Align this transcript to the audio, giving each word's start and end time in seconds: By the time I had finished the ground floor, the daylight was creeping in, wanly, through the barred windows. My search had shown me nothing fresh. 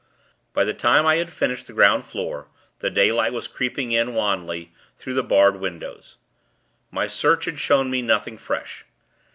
By 0.53 0.63
the 0.63 0.73
time 0.73 1.05
I 1.05 1.17
had 1.17 1.31
finished 1.31 1.67
the 1.67 1.73
ground 1.73 2.05
floor, 2.07 2.47
the 2.79 2.89
daylight 2.89 3.33
was 3.33 3.47
creeping 3.47 3.91
in, 3.91 4.15
wanly, 4.15 4.71
through 4.97 5.13
the 5.13 5.21
barred 5.21 5.57
windows. 5.57 6.17
My 6.89 7.05
search 7.05 7.45
had 7.45 7.59
shown 7.59 7.91
me 7.91 8.01
nothing 8.01 8.39
fresh. 8.39 8.83